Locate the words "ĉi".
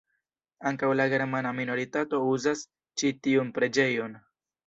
3.01-3.13